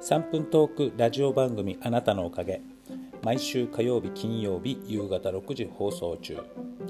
[0.00, 2.60] 3分トークラジオ番組あなたのおかげ。
[3.22, 6.38] 毎週火曜日金曜日夕方6時放送中。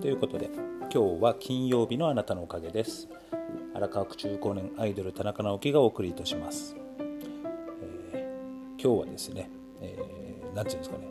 [0.00, 0.50] ということで
[0.92, 3.08] 今日は金曜日のあなたのおかげです。
[3.74, 6.74] 荒川区中高年アイドル田中直樹がお送りいたします、
[8.12, 11.06] えー、今日はですね、えー、ていうんですかね。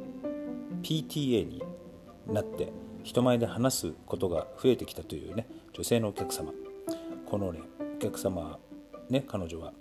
[0.84, 1.64] PTA に
[2.27, 2.72] なって
[3.04, 6.52] 人前で話すことが増えてきたというね女性のお客様。
[7.26, 7.62] このね
[7.96, 8.59] お客様
[9.09, 9.73] ね彼女は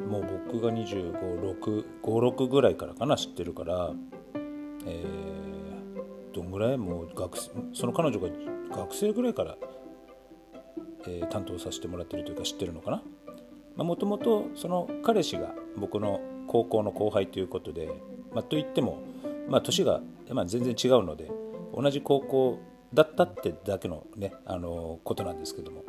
[0.00, 3.90] もう僕が2556ぐらいからかな知ってるから、
[4.86, 6.78] えー、どんぐらい？
[6.78, 7.38] もう学
[7.72, 8.28] その彼女が
[8.76, 9.56] 学生ぐらいから、
[11.06, 13.02] えー、担当させてもらってるというか知ってるのか
[13.76, 13.84] な？
[13.84, 17.88] もともとその彼氏が僕の高校の後輩ということで、
[18.32, 19.02] まあ、といっても、
[19.48, 20.00] まあ、年が、
[20.30, 21.30] まあ、全然違うので
[21.74, 22.60] 同じ高校
[22.92, 25.84] だったってだけのねあのことなんですけども。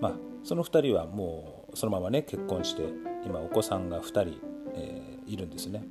[0.00, 0.12] まあ
[0.42, 2.82] その2人はもうそのままね結婚して
[3.24, 4.38] 今お子さんが2人、
[4.74, 5.84] えー、いるんですね。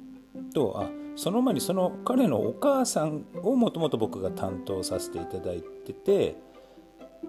[0.54, 6.38] とあその前にその彼のお母さんをもともと僕が担当させていただいてて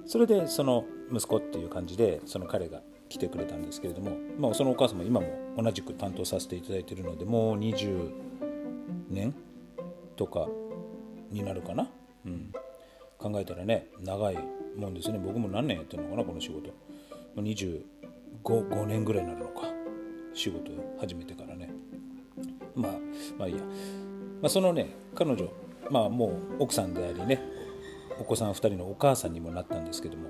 [0.06, 5.26] それでその息子っていう感じでその彼が来てくれたんですけれども、まあ、そのお母さんも今も
[5.58, 8.12] 同じく担当させていただいてるのでもう20
[9.08, 9.34] 年
[10.16, 10.48] とか
[11.30, 11.90] になるかな、
[12.24, 12.52] うん、
[13.18, 14.38] 考えたらね長い
[14.76, 15.18] もんですね。
[15.18, 16.70] 僕も何年やってるのかなこの仕事。
[17.36, 17.82] 20
[18.44, 19.66] 5, 5年ぐらいになるのか。
[20.34, 21.70] 仕事始めてからね。
[22.74, 22.92] まあ
[23.38, 23.60] まあいいや、
[24.40, 25.48] まあ、そのね彼女
[25.90, 27.42] まあもう奥さんでありね
[28.18, 30.28] お子さん2人のお母さんにもなったんですけども、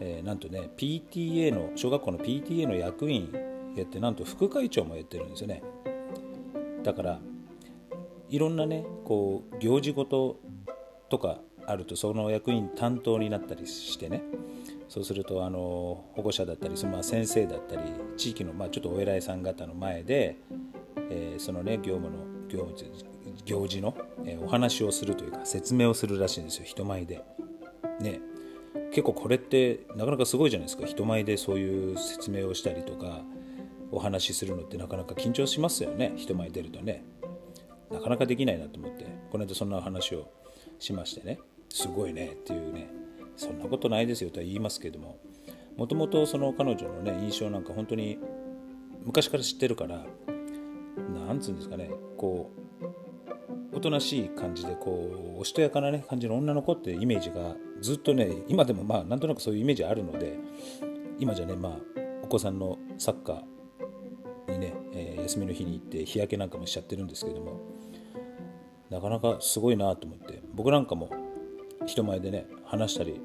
[0.00, 3.32] えー、なんとね PTA の小学校の PTA の役員
[3.76, 5.62] やってなんと副会長もやってるんですよね。
[6.82, 7.20] だから
[8.28, 10.38] いろんなねこう行事ごと
[11.08, 14.22] とかあるとその役員担当になったりしてね。
[14.92, 17.80] そうするとあの保護者だったりその先生だったり
[18.18, 20.36] 地域のまあちょっとお偉いさん方の前で、
[21.08, 22.68] えー、そのね業務の業
[23.46, 27.24] 行事の、えー、お話をするというか説明をするらしいんですよ人前で。
[28.00, 28.20] ね。
[28.90, 30.84] 結構これってなかなかすごいじゃないですか。
[30.84, 33.22] 人前でそういう説明をしたりとか
[33.90, 36.12] お話しするのってなかなか緊張しますよね。
[36.16, 37.02] 人前出るとね。
[37.90, 40.30] なかなかできないなと思ってこの間そんな話を
[40.78, 41.38] しましてね。
[41.70, 42.90] すごいねっていうね。
[43.42, 45.18] そんなことないですよとは言いますけども
[45.76, 48.18] もともとその彼女のね印象なんか本当に
[49.04, 50.04] 昔から知ってるから
[51.26, 52.52] なんつうんですかねこ
[53.72, 60.38] うおとなしい感じでこうおしとやかな、ね、感じの女の子ってイメージがずっとね今でもまあなんとなくそういうイメージあるので
[61.18, 61.72] 今じゃねまあ
[62.22, 67.60] お子さんのサッカーにね、えー、休みの日に行って日焼けなんかもしちゃってるんですけども
[68.90, 71.10] なかなかすごいなと思って僕なんかも
[71.86, 73.20] 人前でね話したり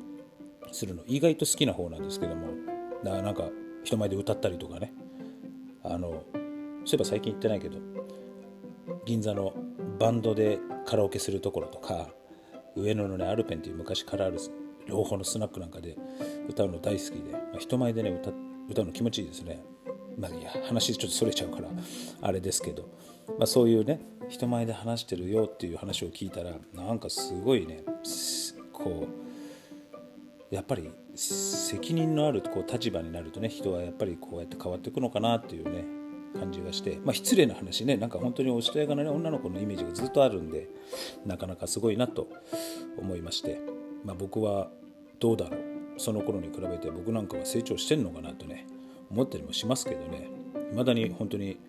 [0.71, 1.03] するの。
[1.05, 2.47] 意外と好きな方なんですけども。
[3.03, 3.49] だなんか
[3.83, 4.93] 人前で歌ったりとかね。
[5.83, 7.77] あのそういえば最近行ってないけど
[9.05, 9.53] 銀座の
[9.99, 12.09] バンドでカラオケするところとか
[12.75, 14.37] 上野のねアルペンっていう昔からある
[14.87, 15.97] 朗報のスナックなんかで
[16.47, 18.31] 歌うの大好きで、まあ、人前でね歌
[18.69, 19.63] 歌うの気持ちいいですね。
[20.17, 21.69] まあいや話ちょっとそれちゃうから
[22.21, 22.89] あれですけど、
[23.37, 27.83] まあ、そういうね人前で話してるよっていう話を聞いたらなんかすごいね
[28.73, 29.26] こう
[30.49, 35.85] やっぱり責任のあるこう立場になるとね人はやっぱりこうやって変わっていくのかなっていうね
[36.39, 40.69] 感じがして、まあ、失礼な話ねなんか本当におしとやかな、ね、女の子のイメージがずっとあるんで
[41.25, 42.27] なかなかすごいなと
[42.97, 43.59] 思いまして、
[44.05, 44.69] まあ、僕は
[45.19, 45.61] どうだろう
[45.97, 48.67] その頃に比べて僕なんかは成長してんのかなとね
[49.09, 50.29] 思ったりもしますけどね
[50.69, 51.59] 未だに本当に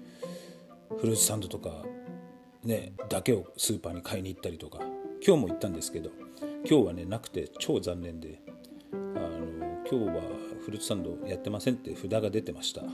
[1.01, 1.71] フルーツサンドとか
[2.65, 4.81] ねだけをスーパーに買いに行ったりとか
[5.27, 6.11] 今日も行ったんですけど
[6.69, 8.41] 今日はねなくて超残念で
[9.91, 10.23] 今日は
[10.67, 12.83] フルーツサンドやってませんって札が出てました。
[12.83, 12.91] も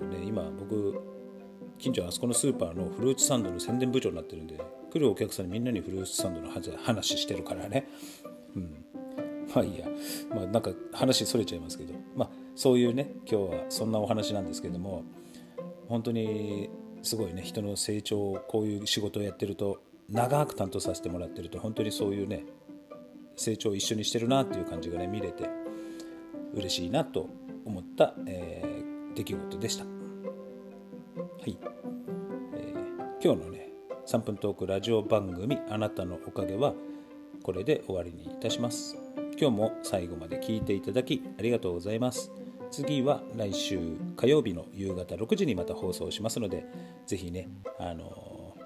[0.00, 0.98] うね今僕
[1.78, 4.58] 近所あそこのスーパーのフルーツサンドの宣伝部長になってるんで
[4.90, 7.88] 来るお客さんみんなにフルーツサンドの話してるからね。
[8.56, 8.84] うん。
[9.54, 9.86] まあいいや。
[10.34, 11.92] まあなんか話それちゃいますけど。
[12.16, 15.04] まあそういうね今日はそんなお話なんですけども
[15.88, 16.70] 本当に
[17.02, 22.44] すごいね人の成長をこういう仕事をやってると長く担当させてもらってると本当にそういうね
[23.36, 25.61] 成長を一緒にしてるなっていう感じがね見れて。
[26.54, 27.28] 嬉しいなと
[27.64, 29.84] 思った、えー、出来事でした。
[29.84, 29.90] は
[31.46, 31.56] い、
[32.54, 33.70] えー、今日のね
[34.06, 36.74] 3分トークラジオ番組「あなたのおかげ」は
[37.42, 38.96] これで終わりにいたします。
[39.40, 42.30] 今日も最後まで聞いていただきありがとうございます。
[42.70, 43.78] 次は来週
[44.16, 46.64] 火曜日の夕方6時にまた放送しますので、
[47.06, 48.56] ぜひね、あの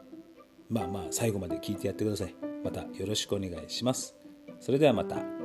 [0.69, 2.35] まあまあ最後まで聞いてやってください。
[2.63, 4.17] またよろしくお願いします。
[4.61, 5.36] それではまた。